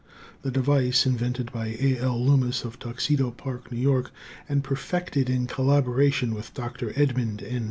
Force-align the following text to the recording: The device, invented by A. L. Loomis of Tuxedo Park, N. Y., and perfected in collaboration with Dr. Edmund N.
The 0.41 0.49
device, 0.49 1.05
invented 1.05 1.51
by 1.51 1.77
A. 1.79 1.99
L. 1.99 2.19
Loomis 2.25 2.63
of 2.63 2.79
Tuxedo 2.79 3.29
Park, 3.29 3.67
N. 3.71 3.87
Y., 3.87 4.01
and 4.49 4.63
perfected 4.63 5.29
in 5.29 5.45
collaboration 5.45 6.33
with 6.33 6.55
Dr. 6.55 6.91
Edmund 6.95 7.43
N. 7.43 7.59